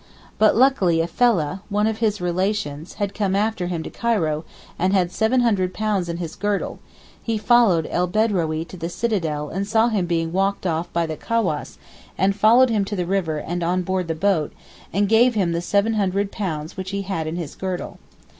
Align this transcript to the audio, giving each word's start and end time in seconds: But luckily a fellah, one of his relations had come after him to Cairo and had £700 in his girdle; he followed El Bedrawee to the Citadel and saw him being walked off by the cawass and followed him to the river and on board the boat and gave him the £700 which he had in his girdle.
But 0.39 0.55
luckily 0.55 0.99
a 0.99 1.05
fellah, 1.05 1.61
one 1.69 1.85
of 1.85 1.99
his 1.99 2.19
relations 2.19 2.95
had 2.95 3.13
come 3.13 3.35
after 3.35 3.67
him 3.67 3.83
to 3.83 3.91
Cairo 3.91 4.45
and 4.79 4.93
had 4.93 5.09
£700 5.09 6.09
in 6.09 6.17
his 6.17 6.35
girdle; 6.35 6.79
he 7.21 7.37
followed 7.37 7.87
El 7.87 8.07
Bedrawee 8.07 8.65
to 8.69 8.77
the 8.77 8.89
Citadel 8.89 9.49
and 9.49 9.67
saw 9.67 9.89
him 9.89 10.07
being 10.07 10.31
walked 10.31 10.65
off 10.65 10.91
by 10.91 11.05
the 11.05 11.17
cawass 11.17 11.77
and 12.17 12.35
followed 12.35 12.71
him 12.71 12.83
to 12.85 12.95
the 12.95 13.05
river 13.05 13.37
and 13.37 13.61
on 13.61 13.83
board 13.83 14.07
the 14.07 14.15
boat 14.15 14.51
and 14.91 15.07
gave 15.07 15.35
him 15.35 15.51
the 15.51 15.59
£700 15.59 16.71
which 16.71 16.89
he 16.89 17.03
had 17.03 17.27
in 17.27 17.35
his 17.35 17.53
girdle. 17.53 17.99